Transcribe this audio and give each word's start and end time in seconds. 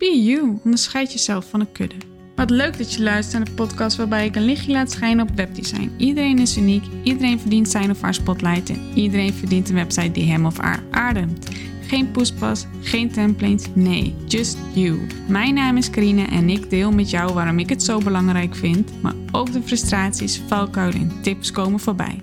Be 0.00 0.22
you, 0.22 0.58
onderscheid 0.64 1.12
jezelf 1.12 1.48
van 1.50 1.60
een 1.60 1.72
kudde. 1.72 1.96
Wat 2.36 2.50
leuk 2.50 2.78
dat 2.78 2.92
je 2.92 3.02
luistert 3.02 3.36
naar 3.36 3.44
de 3.44 3.62
podcast 3.62 3.96
waarbij 3.96 4.26
ik 4.26 4.36
een 4.36 4.44
lichtje 4.44 4.72
laat 4.72 4.90
schijnen 4.90 5.28
op 5.28 5.36
webdesign. 5.36 5.92
Iedereen 5.96 6.38
is 6.38 6.56
uniek, 6.56 6.84
iedereen 7.02 7.40
verdient 7.40 7.68
zijn 7.68 7.90
of 7.90 8.00
haar 8.00 8.14
spotlight 8.14 8.70
en 8.70 8.80
iedereen 8.94 9.32
verdient 9.32 9.68
een 9.68 9.74
website 9.74 10.10
die 10.10 10.30
hem 10.30 10.46
of 10.46 10.58
haar 10.58 10.82
ademt. 10.90 11.48
Geen 11.86 12.10
poespas, 12.10 12.66
geen 12.80 13.10
templates, 13.10 13.66
nee, 13.74 14.14
just 14.26 14.58
you. 14.72 15.06
Mijn 15.28 15.54
naam 15.54 15.76
is 15.76 15.90
Karine 15.90 16.24
en 16.24 16.48
ik 16.48 16.70
deel 16.70 16.90
met 16.90 17.10
jou 17.10 17.32
waarom 17.32 17.58
ik 17.58 17.68
het 17.68 17.82
zo 17.82 17.98
belangrijk 17.98 18.54
vind, 18.54 19.02
maar 19.02 19.14
ook 19.32 19.52
de 19.52 19.62
frustraties, 19.62 20.42
valkuilen 20.46 21.00
en 21.00 21.22
tips 21.22 21.50
komen 21.50 21.80
voorbij. 21.80 22.20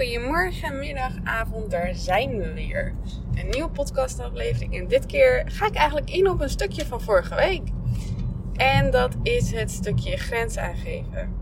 Goedemorgen, 0.00 0.78
middag, 0.78 1.12
avond, 1.24 1.70
daar 1.70 1.94
zijn 1.94 2.38
we 2.38 2.52
weer. 2.52 2.94
Een 3.34 3.48
nieuwe 3.50 3.70
podcastaflevering 3.70 4.78
en 4.78 4.88
dit 4.88 5.06
keer 5.06 5.42
ga 5.46 5.66
ik 5.66 5.74
eigenlijk 5.74 6.10
in 6.10 6.28
op 6.28 6.40
een 6.40 6.50
stukje 6.50 6.86
van 6.86 7.00
vorige 7.00 7.34
week. 7.34 7.62
En 8.56 8.90
dat 8.90 9.16
is 9.22 9.52
het 9.52 9.70
stukje 9.70 10.16
grens 10.16 10.58
aangeven. 10.58 11.34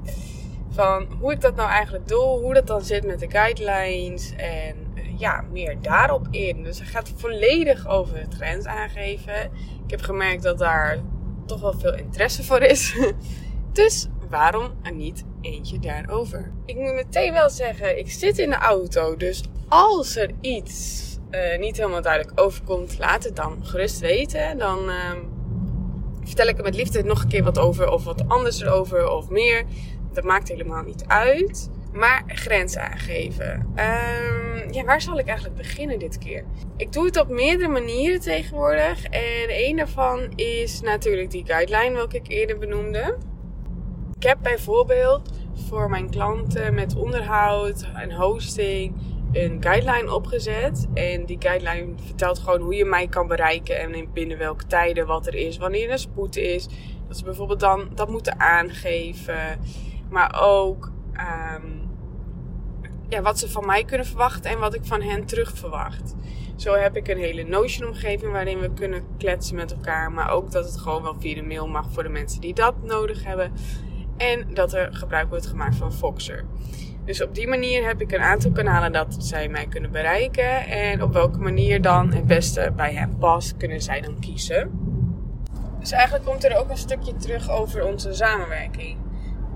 Van 0.70 1.06
hoe 1.20 1.32
ik 1.32 1.40
dat 1.40 1.56
nou 1.56 1.70
eigenlijk 1.70 2.08
doe, 2.08 2.22
hoe 2.22 2.54
dat 2.54 2.66
dan 2.66 2.82
zit 2.82 3.06
met 3.06 3.18
de 3.18 3.30
guidelines 3.30 4.32
en 4.36 4.76
eh, 4.94 5.18
ja, 5.18 5.44
meer 5.52 5.76
daarop 5.80 6.26
in. 6.30 6.62
Dus 6.62 6.78
het 6.78 6.88
gaat 6.88 7.12
volledig 7.16 7.86
over 7.86 8.18
het 8.18 8.34
grens 8.34 8.64
aangeven. 8.64 9.50
Ik 9.84 9.90
heb 9.90 10.00
gemerkt 10.00 10.42
dat 10.42 10.58
daar 10.58 10.98
toch 11.46 11.60
wel 11.60 11.78
veel 11.78 11.94
interesse 11.94 12.44
voor 12.44 12.60
is. 12.62 12.94
Dus 13.72 14.08
waarom 14.28 14.72
niet 14.94 15.24
eentje 15.52 15.78
daarover? 15.78 16.52
Ik 16.66 16.76
moet 16.76 16.94
meteen 16.94 17.32
wel 17.32 17.50
zeggen, 17.50 17.98
ik 17.98 18.10
zit 18.10 18.38
in 18.38 18.50
de 18.50 18.56
auto. 18.56 19.16
Dus 19.16 19.44
als 19.68 20.16
er 20.16 20.30
iets 20.40 21.04
uh, 21.30 21.58
niet 21.58 21.76
helemaal 21.76 22.02
duidelijk 22.02 22.40
overkomt, 22.40 22.98
laat 22.98 23.24
het 23.24 23.36
dan 23.36 23.58
gerust 23.62 23.98
weten. 23.98 24.58
Dan 24.58 24.88
uh, 24.88 25.12
vertel 26.24 26.46
ik 26.46 26.58
er 26.58 26.64
met 26.64 26.74
liefde 26.74 27.02
nog 27.02 27.22
een 27.22 27.28
keer 27.28 27.44
wat 27.44 27.58
over, 27.58 27.90
of 27.90 28.04
wat 28.04 28.28
anders 28.28 28.60
erover, 28.60 29.10
of 29.10 29.28
meer. 29.28 29.64
Dat 30.12 30.24
maakt 30.24 30.48
helemaal 30.48 30.82
niet 30.82 31.04
uit. 31.06 31.70
Maar 31.92 32.22
grenzen 32.26 32.82
aangeven. 32.82 33.74
Um, 33.76 34.72
ja, 34.72 34.84
waar 34.84 35.00
zal 35.00 35.18
ik 35.18 35.26
eigenlijk 35.26 35.56
beginnen 35.56 35.98
dit 35.98 36.18
keer? 36.18 36.44
Ik 36.76 36.92
doe 36.92 37.04
het 37.04 37.20
op 37.20 37.28
meerdere 37.28 37.68
manieren 37.68 38.20
tegenwoordig. 38.20 39.04
En 39.04 39.46
een 39.48 39.76
daarvan 39.76 40.32
is 40.34 40.80
natuurlijk 40.80 41.30
die 41.30 41.44
guideline, 41.46 41.94
welke 41.94 42.16
ik 42.16 42.28
eerder 42.28 42.58
benoemde. 42.58 43.16
Ik 44.16 44.22
heb 44.22 44.38
bijvoorbeeld 44.42 45.30
voor 45.66 45.90
mijn 45.90 46.10
klanten 46.10 46.74
met 46.74 46.96
onderhoud 46.96 47.86
en 47.94 48.12
hosting 48.12 48.94
een 49.32 49.56
guideline 49.60 50.14
opgezet. 50.14 50.86
En 50.94 51.24
die 51.24 51.36
guideline 51.38 51.92
vertelt 52.04 52.38
gewoon 52.38 52.60
hoe 52.60 52.74
je 52.74 52.84
mij 52.84 53.08
kan 53.08 53.26
bereiken 53.26 53.78
en 53.78 54.12
binnen 54.12 54.38
welke 54.38 54.66
tijden 54.66 55.06
wat 55.06 55.26
er 55.26 55.34
is, 55.34 55.56
wanneer 55.56 55.90
er 55.90 55.98
spoed 55.98 56.36
is. 56.36 56.68
Dat 57.08 57.16
ze 57.16 57.24
bijvoorbeeld 57.24 57.60
dan 57.60 57.88
dat 57.94 58.08
moeten 58.08 58.40
aangeven. 58.40 59.60
Maar 60.10 60.40
ook 60.42 60.92
um, 61.12 61.88
ja, 63.08 63.22
wat 63.22 63.38
ze 63.38 63.50
van 63.50 63.66
mij 63.66 63.84
kunnen 63.84 64.06
verwachten 64.06 64.50
en 64.50 64.58
wat 64.58 64.74
ik 64.74 64.84
van 64.84 65.02
hen 65.02 65.24
terug 65.24 65.58
verwacht. 65.58 66.14
Zo 66.56 66.74
heb 66.74 66.96
ik 66.96 67.08
een 67.08 67.18
hele 67.18 67.42
Notion-omgeving 67.42 68.32
waarin 68.32 68.58
we 68.58 68.72
kunnen 68.72 69.04
kletsen 69.18 69.56
met 69.56 69.72
elkaar. 69.72 70.12
Maar 70.12 70.30
ook 70.30 70.50
dat 70.50 70.64
het 70.64 70.80
gewoon 70.80 71.02
wel 71.02 71.16
via 71.18 71.34
de 71.34 71.42
mail 71.42 71.68
mag 71.68 71.90
voor 71.92 72.02
de 72.02 72.08
mensen 72.08 72.40
die 72.40 72.54
dat 72.54 72.74
nodig 72.82 73.24
hebben. 73.24 73.52
En 74.18 74.54
dat 74.54 74.72
er 74.72 74.88
gebruik 74.94 75.28
wordt 75.28 75.46
gemaakt 75.46 75.76
van 75.76 75.92
Foxer. 75.92 76.44
Dus 77.04 77.22
op 77.22 77.34
die 77.34 77.48
manier 77.48 77.86
heb 77.86 78.00
ik 78.00 78.12
een 78.12 78.20
aantal 78.20 78.50
kanalen 78.50 78.92
dat 78.92 79.16
zij 79.18 79.48
mij 79.48 79.66
kunnen 79.66 79.90
bereiken. 79.90 80.66
En 80.66 81.02
op 81.02 81.12
welke 81.12 81.38
manier 81.38 81.82
dan 81.82 82.12
het 82.12 82.26
beste 82.26 82.72
bij 82.76 82.94
hen 82.94 83.16
past, 83.18 83.56
kunnen 83.56 83.82
zij 83.82 84.00
dan 84.00 84.20
kiezen. 84.20 84.70
Dus 85.78 85.92
eigenlijk 85.92 86.24
komt 86.24 86.44
er 86.44 86.56
ook 86.56 86.70
een 86.70 86.76
stukje 86.76 87.16
terug 87.16 87.50
over 87.50 87.86
onze 87.86 88.12
samenwerking. 88.12 88.96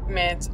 Met 0.07 0.51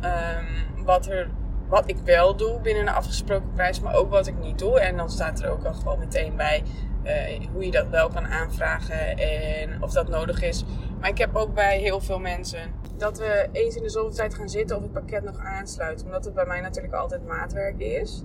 um, 0.00 0.84
wat, 0.84 1.06
er, 1.06 1.30
wat 1.68 1.90
ik 1.90 1.96
wel 2.04 2.36
doe 2.36 2.60
binnen 2.60 2.82
een 2.82 2.94
afgesproken 2.94 3.52
prijs, 3.54 3.80
maar 3.80 3.94
ook 3.94 4.10
wat 4.10 4.26
ik 4.26 4.38
niet 4.38 4.58
doe. 4.58 4.80
En 4.80 4.96
dan 4.96 5.10
staat 5.10 5.42
er 5.42 5.50
ook 5.50 5.64
al 5.64 5.74
gewoon 5.74 5.98
meteen 5.98 6.36
bij 6.36 6.62
uh, 7.06 7.46
hoe 7.52 7.64
je 7.64 7.70
dat 7.70 7.88
wel 7.88 8.08
kan 8.08 8.26
aanvragen 8.26 9.16
en 9.18 9.82
of 9.82 9.92
dat 9.92 10.08
nodig 10.08 10.42
is. 10.42 10.64
Maar 11.00 11.08
ik 11.08 11.18
heb 11.18 11.36
ook 11.36 11.54
bij 11.54 11.78
heel 11.78 12.00
veel 12.00 12.18
mensen 12.18 12.72
dat 12.96 13.18
we 13.18 13.48
eens 13.52 13.76
in 13.76 13.82
de 13.82 13.88
zoveel 13.88 14.14
tijd 14.14 14.34
gaan 14.34 14.48
zitten 14.48 14.76
of 14.76 14.82
het 14.82 14.92
pakket 14.92 15.24
nog 15.24 15.38
aansluit. 15.38 16.04
Omdat 16.04 16.24
het 16.24 16.34
bij 16.34 16.46
mij 16.46 16.60
natuurlijk 16.60 16.94
altijd 16.94 17.26
maatwerk 17.26 17.78
is. 17.78 18.22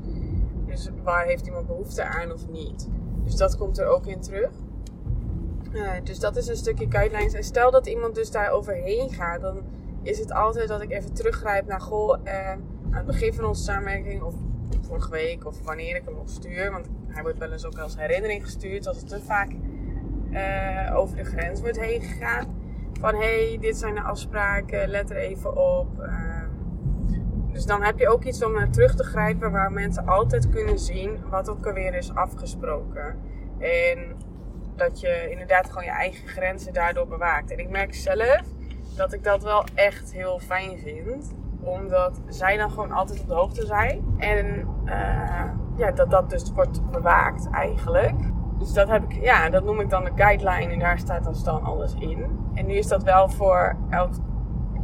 Dus 0.66 0.90
waar 1.03 1.25
heeft 1.25 1.46
iemand 1.46 1.68
behoefte 1.68 2.03
aan 2.03 2.31
of 2.31 2.47
niet? 2.47 2.88
Dus 3.24 3.36
dat 3.36 3.58
komt 3.58 3.80
er 3.80 3.88
ook 3.88 4.06
in 4.06 4.22
terug. 4.22 4.52
Uh, 5.74 5.92
dus 6.03 6.19
dat 6.19 6.36
is 6.36 6.48
een 6.48 6.56
stukje 6.56 6.86
guidelines. 6.90 7.34
En 7.34 7.44
stel 7.44 7.72
dat 7.72 7.88
iemand 7.88 8.16
dus 8.16 8.31
daar 8.31 8.52
overheen 8.52 9.09
gaat, 9.09 9.42
dan 9.42 9.62
is 10.02 10.19
het 10.19 10.31
altijd 10.31 10.68
dat 10.68 10.81
ik 10.81 10.92
even 10.92 11.13
teruggrijp 11.13 11.68
naar 11.68 11.81
goh, 11.81 12.19
uh, 12.24 12.50
aan 12.50 12.62
het 12.92 13.06
begin 13.06 13.34
van 13.34 13.46
onze 13.46 13.63
samenwerking 13.63 14.22
of 14.22 14.34
vorige 14.82 15.09
week 15.09 15.46
of 15.46 15.64
wanneer 15.64 15.96
ik 15.96 16.06
hem 16.06 16.16
nog 16.16 16.30
stuur. 16.30 16.72
Want 16.72 16.88
hij 17.08 17.22
wordt 17.22 17.38
wel 17.38 17.52
eens 17.52 17.66
ook 17.66 17.78
als 17.78 17.98
herinnering 17.98 18.44
gestuurd 18.44 18.88
als 18.88 18.98
het 18.98 19.08
te 19.08 19.22
vaak 19.22 19.52
uh, 20.32 20.98
over 20.98 21.16
de 21.18 21.24
grens 21.24 21.62
wordt 21.62 21.80
heen 21.80 22.02
gegaan 22.02 22.59
van 23.02 23.16
hey, 23.16 23.58
dit 23.62 23.78
zijn 23.78 23.96
de 23.96 24.02
afspraken, 24.02 24.90
let 24.90 25.10
er 25.10 25.18
even 25.18 25.58
op. 25.58 26.00
Ehm, 26.00 26.50
dus 27.52 27.66
dan 27.66 27.84
heb 27.84 28.00
je 28.00 28.10
ook 28.10 28.24
iets 28.24 28.44
om 28.44 28.54
naar 28.54 28.70
terug 28.70 28.96
te 28.96 29.04
grijpen 29.04 29.52
waar 29.52 29.72
mensen 29.72 30.08
altijd 30.08 30.50
kunnen 30.50 30.80
zien 30.80 31.30
wat 31.30 31.50
ook 31.50 31.68
alweer 31.68 31.94
is 31.94 32.16
afgesproken. 32.16 33.20
En 33.60 34.16
dat 34.76 35.00
je 35.00 35.28
inderdaad 35.30 35.68
gewoon 35.68 35.84
je 35.84 35.90
eigen 35.90 36.28
grenzen 36.28 36.74
daardoor 36.74 37.08
bewaakt. 37.08 37.52
En 37.52 37.58
ik 37.58 37.70
merk 37.70 37.94
zelf 37.94 38.42
dat 38.96 39.14
ik 39.14 39.24
dat 39.24 39.44
wel 39.44 39.64
echt 39.74 40.14
heel 40.14 40.40
fijn 40.40 40.80
vind. 40.80 41.34
Omdat 41.64 42.22
zij 42.28 42.58
dan 42.58 42.70
gewoon 42.70 42.92
altijd 42.92 43.20
op 43.22 43.28
de 43.28 43.34
hoogte 43.34 43.66
zijn. 43.66 44.16
En 44.18 44.68
uh, 44.86 45.44
ja, 45.76 45.92
dat 45.92 46.12
dat 46.12 46.30
dus 46.30 46.52
wordt 46.54 46.92
bewaakt 46.92 47.50
eigenlijk. 47.50 48.16
Dus 48.58 48.74
dat, 48.74 48.88
heb 48.88 49.04
ik, 49.04 49.24
ja, 49.24 49.50
dat 49.50 49.64
noem 49.64 49.80
ik 49.80 49.90
dan 49.90 50.04
de 50.04 50.12
guideline 50.16 50.74
en 50.74 50.80
daar 50.80 50.98
staat 50.98 51.24
dan, 51.24 51.36
dan 51.44 51.64
alles 51.64 51.94
in. 51.94 52.40
En 52.54 52.66
nu 52.66 52.74
is 52.74 52.88
dat 52.88 53.04
wel 53.04 53.30
voor 53.30 53.76
elk 53.90 54.12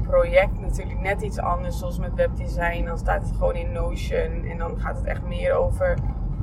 project 0.08 0.60
natuurlijk 0.60 1.00
net 1.00 1.22
iets 1.22 1.40
anders. 1.40 1.78
Zoals 1.78 2.00
met 2.00 2.14
webdesign, 2.14 2.86
dan 2.86 2.98
staat 2.98 3.22
het 3.22 3.36
gewoon 3.38 3.56
in 3.56 3.72
Notion. 3.72 4.46
En 4.46 4.58
dan 4.58 4.80
gaat 4.80 4.98
het 4.98 5.06
echt 5.06 5.24
meer 5.24 5.54
over 5.54 5.98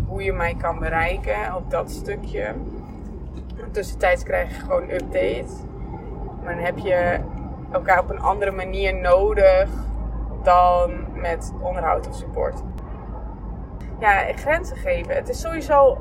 hoe 0.06 0.22
je 0.22 0.32
mij 0.32 0.54
kan 0.54 0.78
bereiken 0.78 1.54
op 1.56 1.70
dat 1.70 1.90
stukje. 1.90 2.54
Tussentijds 3.70 4.22
krijg 4.22 4.48
je 4.48 4.60
gewoon 4.60 4.82
een 4.82 4.94
update. 4.94 5.52
Maar 6.42 6.54
dan 6.54 6.64
heb 6.64 6.78
je 6.78 7.20
elkaar 7.72 8.00
op 8.00 8.10
een 8.10 8.20
andere 8.20 8.50
manier 8.50 8.94
nodig 9.00 9.68
dan 10.44 11.06
met 11.20 11.52
onderhoud 11.60 12.08
of 12.08 12.14
support. 12.14 12.62
Ja, 13.98 14.32
grenzen 14.34 14.76
geven. 14.76 15.14
Het 15.14 15.28
is 15.28 15.40
sowieso 15.40 15.98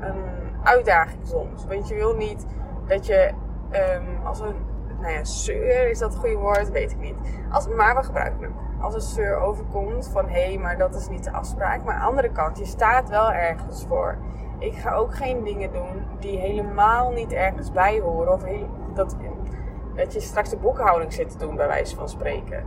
een 0.00 0.24
uitdaging 0.62 1.26
soms. 1.26 1.66
Want 1.66 1.88
je 1.88 1.94
wil 1.94 2.16
niet 2.16 2.46
dat 2.86 3.06
je 3.06 3.32
um, 3.72 4.26
als 4.26 4.40
een, 4.40 4.56
nou 5.00 5.12
ja, 5.12 5.24
zeur 5.24 5.90
is 5.90 5.98
dat 5.98 6.10
het 6.12 6.20
goede 6.20 6.36
woord, 6.36 6.70
weet 6.70 6.90
ik 6.90 6.98
niet. 6.98 7.16
Als, 7.50 7.68
maar 7.68 7.96
we 7.96 8.02
gebruiken 8.02 8.42
hem. 8.42 8.54
Als 8.80 8.94
een 8.94 9.00
zeur 9.00 9.36
overkomt 9.36 10.08
van 10.08 10.28
hé, 10.28 10.44
hey, 10.44 10.58
maar 10.58 10.78
dat 10.78 10.94
is 10.94 11.08
niet 11.08 11.24
de 11.24 11.32
afspraak. 11.32 11.84
Maar 11.84 11.94
aan 11.94 12.00
de 12.00 12.06
andere 12.06 12.30
kant, 12.30 12.58
je 12.58 12.64
staat 12.64 13.08
wel 13.08 13.32
ergens 13.32 13.84
voor. 13.88 14.18
Ik 14.58 14.74
ga 14.74 14.92
ook 14.92 15.14
geen 15.14 15.44
dingen 15.44 15.72
doen 15.72 16.04
die 16.18 16.38
helemaal 16.38 17.10
niet 17.10 17.32
ergens 17.32 17.72
bij 17.72 18.00
horen. 18.00 18.32
Of 18.32 18.42
dat, 18.94 19.16
dat 19.94 20.12
je 20.12 20.20
straks 20.20 20.50
de 20.50 20.56
boekhouding 20.56 21.12
zit 21.12 21.30
te 21.30 21.38
doen, 21.38 21.56
bij 21.56 21.66
wijze 21.66 21.96
van 21.96 22.08
spreken. 22.08 22.66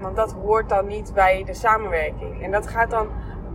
Want 0.00 0.16
dat 0.16 0.32
hoort 0.32 0.68
dan 0.68 0.86
niet 0.86 1.14
bij 1.14 1.44
de 1.44 1.54
samenwerking. 1.54 2.42
En 2.42 2.50
dat 2.50 2.66
gaat 2.66 2.90
dan 2.90 3.08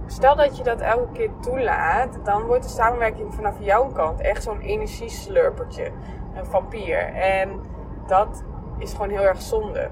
stel 0.05 0.35
dat 0.35 0.57
je 0.57 0.63
dat 0.63 0.79
elke 0.79 1.11
keer 1.11 1.29
toelaat, 1.39 2.17
dan 2.23 2.41
wordt 2.41 2.63
de 2.63 2.69
samenwerking 2.69 3.33
vanaf 3.33 3.55
jouw 3.59 3.85
kant 3.85 4.21
echt 4.21 4.43
zo'n 4.43 4.59
energieslurpertje. 4.59 5.91
Een 6.35 6.45
vampier. 6.45 7.13
En 7.13 7.61
dat 8.07 8.43
is 8.77 8.91
gewoon 8.91 9.09
heel 9.09 9.23
erg 9.23 9.41
zonde. 9.41 9.89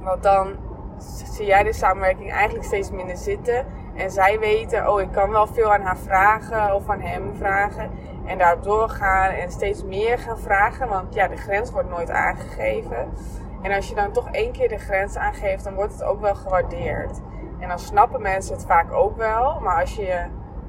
Want 0.00 0.22
dan 0.22 0.56
zie 0.98 1.46
jij 1.46 1.62
de 1.62 1.72
samenwerking 1.72 2.32
eigenlijk 2.32 2.64
steeds 2.64 2.90
minder 2.90 3.16
zitten. 3.16 3.66
En 3.94 4.10
zij 4.10 4.38
weten, 4.38 4.92
oh, 4.92 5.00
ik 5.00 5.12
kan 5.12 5.30
wel 5.30 5.46
veel 5.46 5.72
aan 5.72 5.80
haar 5.80 5.98
vragen 5.98 6.74
of 6.74 6.88
aan 6.88 7.00
hem 7.00 7.34
vragen. 7.36 7.90
En 8.26 8.38
daarop 8.38 8.62
doorgaan 8.62 9.30
en 9.30 9.50
steeds 9.50 9.84
meer 9.84 10.18
gaan 10.18 10.38
vragen. 10.38 10.88
Want 10.88 11.14
ja, 11.14 11.28
de 11.28 11.36
grens 11.36 11.70
wordt 11.70 11.90
nooit 11.90 12.10
aangegeven. 12.10 13.08
En 13.62 13.72
als 13.72 13.88
je 13.88 13.94
dan 13.94 14.12
toch 14.12 14.28
één 14.30 14.52
keer 14.52 14.68
de 14.68 14.78
grens 14.78 15.16
aangeeft, 15.16 15.64
dan 15.64 15.74
wordt 15.74 15.92
het 15.92 16.02
ook 16.02 16.20
wel 16.20 16.34
gewaardeerd. 16.34 17.20
En 17.58 17.68
dan 17.68 17.78
snappen 17.78 18.22
mensen 18.22 18.54
het 18.54 18.66
vaak 18.66 18.92
ook 18.92 19.16
wel. 19.16 19.60
Maar 19.60 19.80
als 19.80 19.94
je 19.94 20.26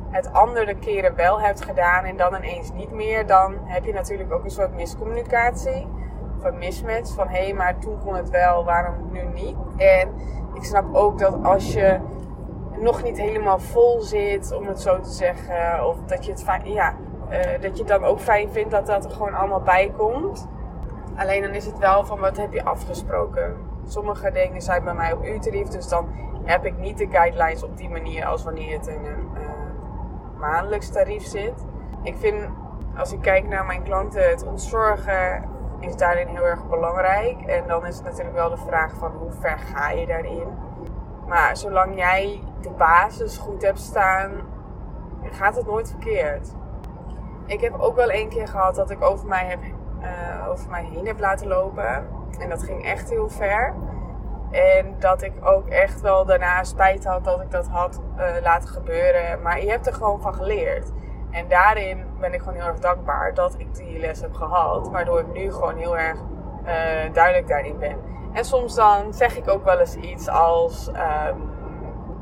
het 0.09 0.33
andere 0.33 0.75
keren 0.75 1.15
wel 1.15 1.41
hebt 1.41 1.61
gedaan 1.61 2.05
en 2.05 2.17
dan 2.17 2.35
ineens 2.35 2.71
niet 2.71 2.91
meer, 2.91 3.27
dan 3.27 3.57
heb 3.63 3.85
je 3.85 3.93
natuurlijk 3.93 4.33
ook 4.33 4.43
een 4.43 4.51
soort 4.51 4.75
miscommunicatie. 4.75 5.87
Of 6.37 6.43
een 6.43 6.57
mismatch 6.57 7.13
van 7.13 7.27
hé, 7.27 7.43
hey, 7.43 7.53
maar 7.53 7.77
toen 7.79 7.99
kon 7.99 8.15
het 8.15 8.29
wel, 8.29 8.65
waarom 8.65 8.95
nu 9.11 9.23
niet? 9.33 9.55
En 9.77 10.09
ik 10.53 10.63
snap 10.63 10.95
ook 10.95 11.19
dat 11.19 11.43
als 11.43 11.73
je 11.73 11.99
nog 12.77 13.03
niet 13.03 13.17
helemaal 13.17 13.59
vol 13.59 14.01
zit, 14.01 14.51
om 14.51 14.67
het 14.67 14.81
zo 14.81 14.99
te 14.99 15.09
zeggen, 15.09 15.87
of 15.87 15.97
dat 16.05 16.25
je 16.25 16.31
het 16.31 16.45
ja, 16.63 16.95
eh, 17.29 17.61
dat 17.61 17.77
je 17.77 17.83
het 17.83 17.87
dan 17.87 18.03
ook 18.03 18.19
fijn 18.19 18.51
vindt 18.51 18.71
dat 18.71 18.85
dat 18.85 19.05
er 19.05 19.11
gewoon 19.11 19.33
allemaal 19.33 19.61
bij 19.61 19.93
komt. 19.97 20.47
Alleen 21.21 21.41
dan 21.41 21.53
is 21.53 21.65
het 21.65 21.77
wel 21.77 22.05
van 22.05 22.19
wat 22.19 22.37
heb 22.37 22.53
je 22.53 22.63
afgesproken. 22.63 23.57
Sommige 23.87 24.31
dingen 24.31 24.61
zijn 24.61 24.83
bij 24.83 24.93
mij 24.93 25.13
op 25.13 25.25
uurtarief, 25.25 25.67
dus 25.67 25.87
dan 25.87 26.09
heb 26.43 26.65
ik 26.65 26.77
niet 26.77 26.97
de 26.97 27.07
guidelines 27.07 27.63
op 27.63 27.77
die 27.77 27.89
manier 27.89 28.25
als 28.25 28.43
wanneer 28.43 28.77
het 28.77 28.87
een 28.87 29.05
uh, 29.05 29.11
maandelijks 30.37 30.89
tarief 30.89 31.23
zit. 31.23 31.65
Ik 32.03 32.15
vind, 32.17 32.49
als 32.97 33.13
ik 33.13 33.21
kijk 33.21 33.47
naar 33.47 33.65
mijn 33.65 33.83
klanten, 33.83 34.29
het 34.29 34.45
ontzorgen 34.45 35.43
is 35.79 35.95
daarin 35.95 36.27
heel 36.27 36.45
erg 36.45 36.67
belangrijk. 36.67 37.41
En 37.41 37.67
dan 37.67 37.85
is 37.85 37.95
het 37.95 38.05
natuurlijk 38.05 38.35
wel 38.35 38.49
de 38.49 38.57
vraag 38.57 38.93
van 38.93 39.11
hoe 39.11 39.31
ver 39.31 39.59
ga 39.59 39.91
je 39.91 40.05
daarin. 40.05 40.47
Maar 41.27 41.57
zolang 41.57 41.95
jij 41.95 42.43
de 42.61 42.69
basis 42.69 43.37
goed 43.37 43.61
hebt 43.61 43.79
staan, 43.79 44.31
gaat 45.31 45.55
het 45.55 45.65
nooit 45.65 45.89
verkeerd. 45.89 46.51
Ik 47.45 47.61
heb 47.61 47.79
ook 47.79 47.95
wel 47.95 48.09
één 48.09 48.29
keer 48.29 48.47
gehad 48.47 48.75
dat 48.75 48.89
ik 48.89 49.01
over 49.01 49.27
mij, 49.27 49.45
heb, 49.45 49.59
uh, 50.01 50.49
over 50.49 50.69
mij 50.69 50.83
heen 50.83 51.07
heb 51.07 51.19
laten 51.19 51.47
lopen. 51.47 52.07
En 52.39 52.49
dat 52.49 52.63
ging 52.63 52.85
echt 52.85 53.09
heel 53.09 53.29
ver. 53.29 53.73
En 54.51 54.95
dat 54.99 55.21
ik 55.21 55.33
ook 55.41 55.67
echt 55.67 56.01
wel 56.01 56.25
daarna 56.25 56.63
spijt 56.63 57.05
had 57.05 57.23
dat 57.23 57.41
ik 57.41 57.51
dat 57.51 57.67
had 57.67 58.01
uh, 58.17 58.25
laten 58.43 58.69
gebeuren. 58.69 59.41
Maar 59.41 59.61
je 59.61 59.69
hebt 59.69 59.87
er 59.87 59.93
gewoon 59.93 60.21
van 60.21 60.33
geleerd. 60.33 60.91
En 61.31 61.47
daarin 61.47 62.05
ben 62.19 62.33
ik 62.33 62.39
gewoon 62.39 62.55
heel 62.55 62.67
erg 62.67 62.79
dankbaar 62.79 63.33
dat 63.33 63.55
ik 63.57 63.75
die 63.75 63.99
les 63.99 64.21
heb 64.21 64.33
gehad. 64.33 64.89
Waardoor 64.89 65.19
ik 65.19 65.33
nu 65.33 65.51
gewoon 65.51 65.77
heel 65.77 65.97
erg 65.97 66.19
uh, 66.19 67.13
duidelijk 67.13 67.47
daarin 67.47 67.79
ben. 67.79 67.97
En 68.33 68.45
soms 68.45 68.75
dan 68.75 69.13
zeg 69.13 69.37
ik 69.37 69.49
ook 69.49 69.63
wel 69.63 69.79
eens 69.79 69.95
iets 69.95 70.29
als... 70.29 70.87
Um, 70.87 71.49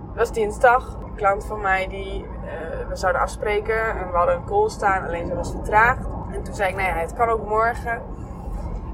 dat 0.08 0.18
was 0.18 0.32
dinsdag. 0.32 0.98
Een 1.04 1.16
klant 1.16 1.46
van 1.46 1.62
mij 1.62 1.88
die... 1.88 2.26
We 2.88 2.96
zouden 2.96 3.22
afspreken 3.22 3.98
en 3.98 4.12
we 4.12 4.18
hadden 4.18 4.36
een 4.36 4.46
call 4.46 4.70
staan. 4.70 5.06
Alleen 5.06 5.28
ze 5.28 5.36
was 5.36 5.52
vertraagd. 5.52 6.08
En 6.32 6.44
toen 6.44 6.54
zei 6.54 6.70
ik, 6.70 6.76
nou 6.76 6.90
het 6.90 7.14
kan 7.14 7.30
ook 7.30 7.48
morgen. 7.48 8.02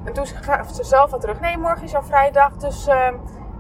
En 0.04 0.14
toen 0.14 0.26
gaf 0.26 0.70
ze 0.70 0.84
zelf 0.84 1.12
wat 1.12 1.22
terug. 1.22 1.40
Nee, 1.40 1.58
morgen 1.58 1.84
is 1.84 1.92
jouw 1.92 2.04
vrijdag. 2.04 2.58
Dus 2.58 2.88
uh, 2.88 2.96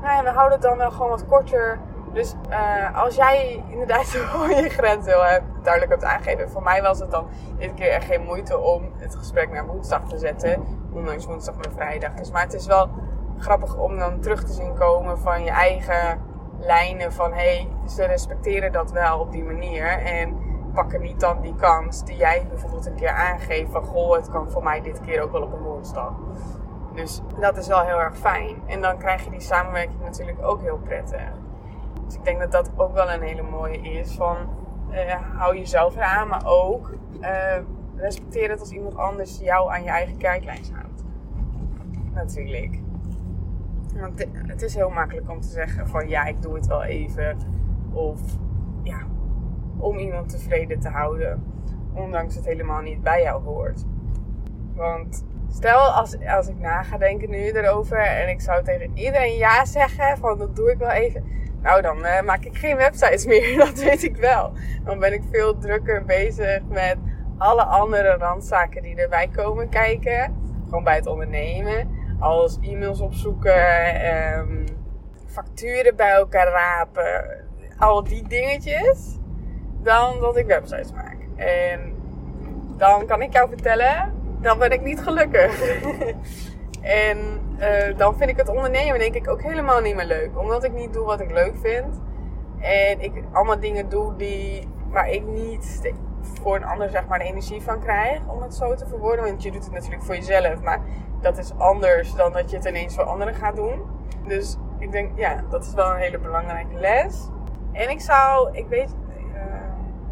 nou 0.01 0.15
ja, 0.15 0.23
we 0.23 0.29
houden 0.29 0.51
het 0.51 0.61
dan 0.61 0.77
wel 0.77 0.91
gewoon 0.91 1.09
wat 1.09 1.25
korter. 1.25 1.79
Dus 2.13 2.35
uh, 2.49 3.03
als 3.03 3.15
jij 3.15 3.63
inderdaad 3.69 4.11
je 4.11 4.69
grens 4.69 5.05
heel 5.05 5.41
duidelijk 5.63 5.91
hebt 5.91 6.03
aangegeven. 6.03 6.49
Voor 6.49 6.63
mij 6.63 6.81
was 6.81 6.99
het 6.99 7.11
dan 7.11 7.27
dit 7.57 7.73
keer 7.73 7.89
echt 7.89 8.05
geen 8.05 8.23
moeite 8.23 8.59
om 8.59 8.91
het 8.97 9.15
gesprek 9.15 9.51
naar 9.51 9.65
woensdag 9.65 10.07
te 10.07 10.17
zetten. 10.17 10.63
Ondanks 10.93 11.25
woensdag 11.25 11.55
mijn 11.55 11.71
vrijdag 11.75 12.11
is. 12.13 12.31
Maar 12.31 12.41
het 12.41 12.53
is 12.53 12.65
wel 12.65 12.89
grappig 13.37 13.77
om 13.77 13.99
dan 13.99 14.19
terug 14.19 14.43
te 14.43 14.53
zien 14.53 14.73
komen 14.73 15.19
van 15.19 15.43
je 15.43 15.51
eigen 15.51 16.21
lijnen. 16.59 17.13
Van 17.13 17.33
hé, 17.33 17.37
hey, 17.37 17.67
ze 17.87 18.05
respecteren 18.05 18.71
dat 18.71 18.91
wel 18.91 19.19
op 19.19 19.31
die 19.31 19.43
manier. 19.43 19.87
En 19.87 20.37
pakken 20.75 21.01
niet 21.01 21.19
dan 21.19 21.41
die 21.41 21.55
kans 21.55 22.05
die 22.05 22.15
jij 22.15 22.45
bijvoorbeeld 22.49 22.85
een 22.85 22.95
keer 22.95 23.11
aangeeft. 23.11 23.71
Van 23.71 23.83
goh, 23.83 24.15
het 24.15 24.29
kan 24.29 24.49
voor 24.51 24.63
mij 24.63 24.81
dit 24.81 25.01
keer 25.01 25.21
ook 25.21 25.31
wel 25.31 25.41
op 25.41 25.53
een 25.53 25.63
woensdag. 25.63 26.13
Dus 26.95 27.21
dat 27.39 27.57
is 27.57 27.67
wel 27.67 27.81
heel 27.81 27.99
erg 27.99 28.17
fijn. 28.17 28.55
En 28.65 28.81
dan 28.81 28.97
krijg 28.97 29.23
je 29.23 29.29
die 29.29 29.39
samenwerking 29.39 30.01
natuurlijk 30.01 30.37
ook 30.41 30.61
heel 30.61 30.77
prettig. 30.77 31.31
Dus 32.05 32.15
ik 32.15 32.23
denk 32.23 32.39
dat 32.39 32.51
dat 32.51 32.71
ook 32.75 32.93
wel 32.93 33.11
een 33.11 33.21
hele 33.21 33.41
mooie 33.41 33.77
is. 33.77 34.15
Van 34.15 34.37
uh, 34.91 35.15
hou 35.37 35.57
jezelf 35.57 35.95
eraan, 35.95 36.27
maar 36.27 36.45
ook 36.45 36.93
uh, 37.21 37.29
respecteer 37.95 38.49
het 38.49 38.59
als 38.59 38.71
iemand 38.71 38.97
anders 38.97 39.39
jou 39.39 39.71
aan 39.71 39.83
je 39.83 39.89
eigen 39.89 40.19
guidelines 40.19 40.71
houdt. 40.71 41.03
Natuurlijk. 42.13 42.79
Want 43.95 44.25
het 44.47 44.61
is 44.61 44.75
heel 44.75 44.89
makkelijk 44.89 45.29
om 45.29 45.41
te 45.41 45.47
zeggen 45.47 45.87
van 45.87 46.07
ja, 46.07 46.25
ik 46.25 46.41
doe 46.41 46.55
het 46.55 46.67
wel 46.67 46.83
even. 46.83 47.37
Of 47.91 48.19
om 49.77 49.97
iemand 49.97 50.29
tevreden 50.29 50.79
te 50.79 50.89
houden. 50.89 51.43
Ondanks 51.93 52.35
het 52.35 52.45
helemaal 52.45 52.81
niet 52.81 53.03
bij 53.03 53.21
jou 53.21 53.43
hoort. 53.43 53.85
Want 54.75 55.25
stel 55.49 55.79
als, 55.79 56.17
als 56.27 56.47
ik 56.47 56.59
na 56.59 56.83
ga 56.83 56.97
denken 56.97 57.29
nu 57.29 57.51
erover 57.51 57.97
en 57.97 58.29
ik 58.29 58.41
zou 58.41 58.63
tegen 58.63 58.91
iedereen 58.93 59.37
ja 59.37 59.65
zeggen 59.65 60.17
van 60.17 60.37
dat 60.37 60.55
doe 60.55 60.71
ik 60.71 60.77
wel 60.77 60.91
even 60.91 61.35
nou, 61.65 61.81
dan 61.81 61.97
uh, 61.97 62.21
maak 62.21 62.43
ik 62.43 62.57
geen 62.57 62.75
websites 62.75 63.25
meer, 63.31 63.57
dat 63.57 63.73
weet 63.73 64.03
ik 64.03 64.15
wel. 64.15 64.51
Dan 64.83 64.99
ben 64.99 65.13
ik 65.13 65.21
veel 65.31 65.57
drukker 65.57 66.05
bezig 66.05 66.61
met 66.67 66.97
alle 67.37 67.63
andere 67.63 68.17
randzaken 68.17 68.81
die 68.81 68.95
erbij 68.95 69.27
komen 69.27 69.69
kijken. 69.69 70.35
Gewoon 70.63 70.83
bij 70.83 70.95
het 70.95 71.07
ondernemen. 71.07 71.89
Als 72.19 72.59
e-mails 72.61 72.99
opzoeken, 72.99 74.15
um, 74.37 74.65
facturen 75.25 75.95
bij 75.95 76.11
elkaar 76.11 76.47
rapen. 76.47 77.45
Al 77.77 78.03
die 78.03 78.27
dingetjes. 78.27 79.19
Dan 79.85 80.19
dat 80.19 80.37
ik 80.37 80.45
websites 80.45 80.91
maak. 80.91 81.17
En 81.35 81.95
dan 82.77 83.05
kan 83.05 83.21
ik 83.21 83.33
jou 83.33 83.49
vertellen, 83.49 84.13
dan 84.41 84.57
ben 84.57 84.71
ik 84.71 84.81
niet 84.81 85.01
gelukkig. 85.01 85.61
En 86.81 87.17
uh, 87.59 87.97
dan 87.97 88.17
vind 88.17 88.29
ik 88.29 88.37
het 88.37 88.49
ondernemen 88.49 88.99
denk 88.99 89.15
ik 89.15 89.29
ook 89.29 89.41
helemaal 89.41 89.81
niet 89.81 89.95
meer 89.95 90.05
leuk. 90.05 90.39
Omdat 90.39 90.63
ik 90.63 90.73
niet 90.73 90.93
doe 90.93 91.05
wat 91.05 91.19
ik 91.19 91.31
leuk 91.31 91.53
vind. 91.61 92.01
En 92.59 93.01
ik 93.01 93.11
allemaal 93.31 93.59
dingen 93.59 93.89
doe 93.89 94.15
die, 94.15 94.67
waar 94.89 95.09
ik 95.09 95.23
niet 95.25 95.93
voor 96.21 96.55
een 96.55 96.65
ander 96.65 96.89
zeg 96.89 97.07
maar 97.07 97.19
de 97.19 97.25
energie 97.25 97.61
van 97.61 97.79
krijg. 97.79 98.19
Om 98.27 98.41
het 98.41 98.55
zo 98.55 98.75
te 98.75 98.87
verwoorden. 98.87 99.25
Want 99.25 99.43
je 99.43 99.51
doet 99.51 99.63
het 99.63 99.73
natuurlijk 99.73 100.03
voor 100.03 100.15
jezelf. 100.15 100.61
Maar 100.61 100.81
dat 101.21 101.37
is 101.37 101.51
anders 101.57 102.15
dan 102.15 102.31
dat 102.31 102.49
je 102.49 102.57
het 102.57 102.65
ineens 102.65 102.95
voor 102.95 103.03
anderen 103.03 103.33
gaat 103.33 103.55
doen. 103.55 103.81
Dus 104.27 104.57
ik 104.79 104.91
denk, 104.91 105.17
ja, 105.17 105.43
dat 105.49 105.65
is 105.65 105.73
wel 105.73 105.91
een 105.91 105.99
hele 105.99 106.19
belangrijke 106.19 106.79
les. 106.79 107.29
En 107.71 107.89
ik 107.89 108.01
zou, 108.01 108.57
ik 108.57 108.67
weet, 108.67 108.95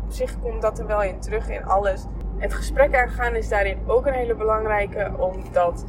op 0.04 0.12
zich 0.12 0.40
komt 0.40 0.62
dat 0.62 0.80
er 0.80 0.88
wel 0.88 1.04
in 1.04 1.20
terug 1.20 1.50
in 1.50 1.66
alles. 1.66 2.06
Het 2.38 2.54
gesprek 2.54 2.96
aangaan 2.96 3.36
is 3.36 3.50
daarin 3.50 3.78
ook 3.86 4.06
een 4.06 4.14
hele 4.14 4.36
belangrijke. 4.36 5.12
Omdat 5.18 5.86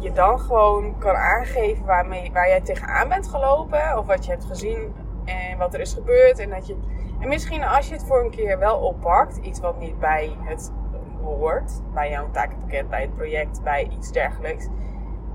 je 0.00 0.12
dan 0.12 0.40
gewoon 0.40 0.98
kan 0.98 1.14
aangeven 1.14 1.84
waarmee, 1.84 2.32
waar 2.32 2.48
jij 2.48 2.60
tegenaan 2.60 3.08
bent 3.08 3.28
gelopen. 3.28 3.98
Of 3.98 4.06
wat 4.06 4.24
je 4.24 4.30
hebt 4.30 4.44
gezien 4.44 4.94
en 5.24 5.58
wat 5.58 5.74
er 5.74 5.80
is 5.80 5.92
gebeurd. 5.92 6.38
En, 6.38 6.50
dat 6.50 6.66
je, 6.66 6.76
en 7.20 7.28
misschien 7.28 7.64
als 7.64 7.88
je 7.88 7.94
het 7.94 8.04
voor 8.04 8.20
een 8.24 8.30
keer 8.30 8.58
wel 8.58 8.78
oppakt, 8.78 9.36
iets 9.36 9.60
wat 9.60 9.78
niet 9.78 9.98
bij 9.98 10.36
het 10.40 10.72
hoort, 11.22 11.82
bij 11.94 12.10
jouw 12.10 12.30
takenpakket, 12.30 12.88
bij 12.88 13.00
het 13.00 13.14
project, 13.14 13.62
bij 13.62 13.88
iets 13.92 14.12
dergelijks. 14.12 14.68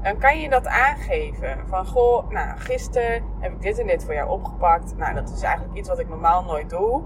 Dan 0.02 0.18
kan 0.18 0.40
je 0.40 0.50
dat 0.50 0.68
aangeven. 0.68 1.58
Van 1.68 1.86
goh, 1.86 2.30
nou 2.30 2.60
gisteren 2.60 3.24
heb 3.40 3.52
ik 3.52 3.62
dit 3.62 3.80
en 3.80 3.88
dit 3.88 4.04
voor 4.04 4.14
jou 4.14 4.30
opgepakt. 4.30 4.98
Nou, 4.98 5.14
dat 5.14 5.30
is 5.30 5.42
eigenlijk 5.42 5.78
iets 5.78 5.90
wat 5.90 6.00
ik 6.00 6.10
normaal 6.10 6.44
nooit 6.44 6.70
doe. 6.70 7.04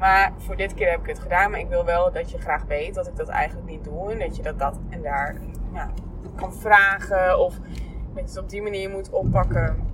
Maar 0.00 0.32
voor 0.36 0.56
dit 0.56 0.74
keer 0.74 0.90
heb 0.90 1.00
ik 1.00 1.06
het 1.06 1.18
gedaan. 1.18 1.50
Maar 1.50 1.60
ik 1.60 1.68
wil 1.68 1.84
wel 1.84 2.12
dat 2.12 2.30
je 2.30 2.38
graag 2.38 2.64
weet 2.64 2.94
dat 2.94 3.06
ik 3.06 3.16
dat 3.16 3.28
eigenlijk 3.28 3.68
niet 3.68 3.84
doe. 3.84 4.12
En 4.12 4.18
dat 4.18 4.36
je 4.36 4.42
dat, 4.42 4.58
dat 4.58 4.78
en 4.88 5.02
daar 5.02 5.36
ja, 5.72 5.90
kan 6.36 6.54
vragen 6.54 7.38
of 7.38 7.54
dat 8.14 8.14
je 8.14 8.20
het 8.20 8.38
op 8.38 8.48
die 8.48 8.62
manier 8.62 8.90
moet 8.90 9.10
oppakken. 9.10 9.88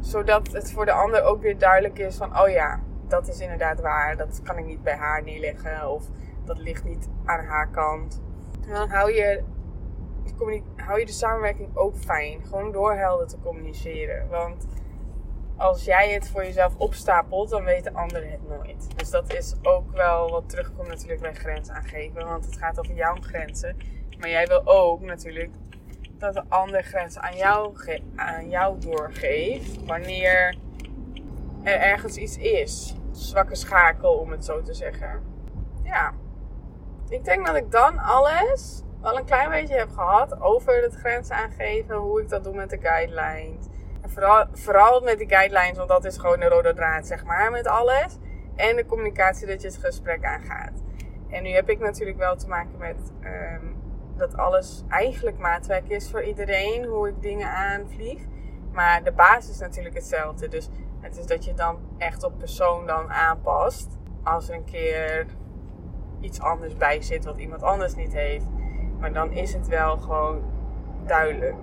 Zodat 0.00 0.52
het 0.52 0.72
voor 0.72 0.84
de 0.84 0.92
ander 0.92 1.22
ook 1.22 1.42
weer 1.42 1.58
duidelijk 1.58 1.98
is 1.98 2.16
van, 2.16 2.40
oh 2.40 2.48
ja, 2.48 2.80
dat 3.08 3.28
is 3.28 3.40
inderdaad 3.40 3.80
waar. 3.80 4.16
Dat 4.16 4.40
kan 4.42 4.58
ik 4.58 4.64
niet 4.64 4.82
bij 4.82 4.96
haar 4.96 5.22
neerleggen 5.22 5.90
of 5.90 6.04
dat 6.44 6.58
ligt 6.58 6.84
niet 6.84 7.08
aan 7.24 7.44
haar 7.44 7.68
kant. 7.68 8.22
En 8.66 8.72
dan 8.74 8.88
hou 8.88 9.12
je, 9.12 9.42
hou 10.76 10.98
je 10.98 11.06
de 11.06 11.12
samenwerking 11.12 11.76
ook 11.76 11.96
fijn. 11.96 12.44
Gewoon 12.44 12.72
door 12.72 12.94
helder 12.94 13.26
te 13.26 13.40
communiceren. 13.42 14.28
Want 14.28 14.66
als 15.62 15.84
jij 15.84 16.12
het 16.12 16.28
voor 16.28 16.44
jezelf 16.44 16.74
opstapelt, 16.76 17.50
dan 17.50 17.64
weet 17.64 17.84
de 17.84 17.92
ander 17.92 18.30
het 18.30 18.48
nooit. 18.48 18.98
Dus 18.98 19.10
dat 19.10 19.34
is 19.34 19.54
ook 19.62 19.92
wel 19.92 20.30
wat 20.30 20.48
terugkomt 20.48 20.88
natuurlijk 20.88 21.20
bij 21.20 21.34
grenzen 21.34 21.74
aangeven. 21.74 22.26
Want 22.26 22.44
het 22.44 22.58
gaat 22.58 22.78
over 22.78 22.94
jouw 22.94 23.16
grenzen. 23.20 23.76
Maar 24.18 24.28
jij 24.28 24.46
wil 24.46 24.62
ook 24.64 25.00
natuurlijk 25.00 25.50
dat 26.18 26.34
de 26.34 26.42
ander 26.48 26.82
grenzen 26.82 27.22
aan 27.22 27.36
jou, 27.36 27.76
aan 28.16 28.48
jou 28.48 28.78
doorgeeft 28.78 29.84
wanneer 29.84 30.56
er 31.62 31.80
ergens 31.80 32.16
iets 32.16 32.36
is. 32.36 32.94
Zwakke 33.12 33.54
schakel, 33.54 34.12
om 34.12 34.30
het 34.30 34.44
zo 34.44 34.62
te 34.62 34.74
zeggen. 34.74 35.22
Ja, 35.82 36.12
ik 37.08 37.24
denk 37.24 37.46
dat 37.46 37.56
ik 37.56 37.70
dan 37.70 37.98
alles 37.98 38.82
wel 39.00 39.18
een 39.18 39.24
klein 39.24 39.50
beetje 39.50 39.74
heb 39.74 39.90
gehad 39.90 40.40
over 40.40 40.82
het 40.82 40.94
grenzen 40.94 41.36
aangeven, 41.36 41.96
hoe 41.96 42.20
ik 42.20 42.28
dat 42.28 42.44
doe 42.44 42.54
met 42.54 42.70
de 42.70 42.78
guidelines. 42.78 43.66
Vooral, 44.52 45.00
met 45.00 45.18
de 45.18 45.28
guidelines, 45.28 45.76
want 45.76 45.88
dat 45.88 46.04
is 46.04 46.16
gewoon 46.16 46.40
de 46.40 46.48
rode 46.48 46.74
draad, 46.74 47.06
zeg 47.06 47.24
maar, 47.24 47.50
met 47.50 47.66
alles. 47.66 48.18
En 48.56 48.76
de 48.76 48.86
communicatie 48.86 49.46
dat 49.46 49.62
je 49.62 49.68
het 49.68 49.76
gesprek 49.76 50.24
aangaat. 50.24 50.82
En 51.30 51.42
nu 51.42 51.48
heb 51.48 51.68
ik 51.70 51.78
natuurlijk 51.78 52.18
wel 52.18 52.36
te 52.36 52.48
maken 52.48 52.78
met 52.78 53.12
um, 53.24 53.76
dat 54.16 54.36
alles 54.36 54.82
eigenlijk 54.88 55.38
maatwerk 55.38 55.88
is 55.88 56.10
voor 56.10 56.22
iedereen, 56.22 56.84
hoe 56.84 57.08
ik 57.08 57.22
dingen 57.22 57.48
aanvlieg. 57.48 58.22
Maar 58.72 59.04
de 59.04 59.12
basis 59.12 59.50
is 59.50 59.58
natuurlijk 59.58 59.94
hetzelfde. 59.94 60.48
Dus 60.48 60.68
het 61.00 61.16
is 61.16 61.26
dat 61.26 61.44
je 61.44 61.54
dan 61.54 61.78
echt 61.98 62.22
op 62.22 62.38
persoon 62.38 62.86
dan 62.86 63.10
aanpast. 63.10 63.98
Als 64.22 64.48
er 64.48 64.54
een 64.54 64.64
keer 64.64 65.26
iets 66.20 66.40
anders 66.40 66.76
bij 66.76 67.02
zit 67.02 67.24
wat 67.24 67.38
iemand 67.38 67.62
anders 67.62 67.94
niet 67.94 68.12
heeft. 68.12 68.46
Maar 68.98 69.12
dan 69.12 69.32
is 69.32 69.52
het 69.52 69.68
wel 69.68 69.96
gewoon 69.96 70.42
duidelijk. 71.06 71.56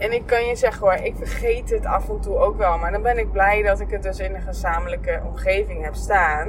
En 0.00 0.12
ik 0.12 0.26
kan 0.26 0.44
je 0.44 0.56
zeggen 0.56 0.80
hoor, 0.80 0.94
ik 0.94 1.16
vergeet 1.16 1.70
het 1.70 1.86
af 1.86 2.08
en 2.08 2.20
toe 2.20 2.36
ook 2.36 2.56
wel. 2.56 2.78
Maar 2.78 2.92
dan 2.92 3.02
ben 3.02 3.18
ik 3.18 3.32
blij 3.32 3.62
dat 3.62 3.80
ik 3.80 3.90
het 3.90 4.02
dus 4.02 4.18
in 4.18 4.34
een 4.34 4.42
gezamenlijke 4.42 5.22
omgeving 5.24 5.84
heb 5.84 5.94
staan. 5.94 6.48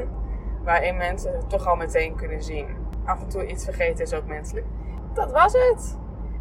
Waarin 0.64 0.98
mensen 0.98 1.32
het 1.32 1.50
toch 1.50 1.68
al 1.68 1.76
meteen 1.76 2.16
kunnen 2.16 2.44
zien. 2.44 2.68
af 3.06 3.22
en 3.22 3.28
toe 3.28 3.46
iets 3.46 3.64
vergeten 3.64 4.06
is 4.06 4.14
ook 4.14 4.26
menselijk. 4.26 4.66
Dat 5.14 5.32
was 5.32 5.54
het. 5.54 5.98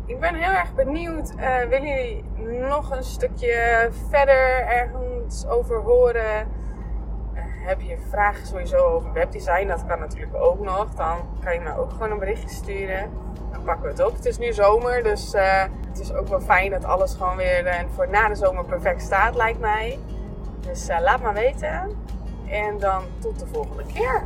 Ik 0.06 0.20
ben 0.20 0.34
heel 0.34 0.52
erg 0.52 0.74
benieuwd. 0.74 1.32
Uh, 1.36 1.58
willen 1.58 1.88
jullie 1.88 2.24
nog 2.68 2.90
een 2.90 3.04
stukje 3.04 3.88
verder 4.08 4.66
ergens 4.66 5.46
over 5.46 5.76
horen? 5.76 6.48
Uh, 7.34 7.40
heb 7.66 7.80
je 7.80 7.98
vragen 8.08 8.46
sowieso 8.46 8.76
over 8.76 9.12
webdesign? 9.12 9.66
Dat 9.66 9.86
kan 9.86 9.98
natuurlijk 9.98 10.34
ook 10.34 10.60
nog. 10.60 10.94
Dan 10.94 11.18
kan 11.44 11.54
je 11.54 11.60
me 11.60 11.78
ook 11.78 11.90
gewoon 11.90 12.10
een 12.10 12.18
berichtje 12.18 12.48
sturen. 12.48 13.10
Pakken 13.70 13.88
we 13.88 14.02
het 14.02 14.10
op. 14.10 14.16
Het 14.16 14.26
is 14.26 14.38
nu 14.38 14.52
zomer, 14.52 15.02
dus 15.02 15.34
uh, 15.34 15.62
het 15.88 16.00
is 16.00 16.12
ook 16.12 16.28
wel 16.28 16.40
fijn 16.40 16.70
dat 16.70 16.84
alles 16.84 17.14
gewoon 17.14 17.36
weer 17.36 17.66
en 17.66 17.88
voor 17.94 18.08
na 18.08 18.28
de 18.28 18.34
zomer 18.34 18.64
perfect 18.64 19.02
staat, 19.02 19.34
lijkt 19.34 19.60
mij. 19.60 19.98
Dus 20.60 20.88
laat 21.00 21.22
maar 21.22 21.34
weten. 21.34 21.96
En 22.48 22.78
dan 22.78 23.02
tot 23.18 23.38
de 23.38 23.46
volgende 23.46 23.82
keer. 23.92 24.22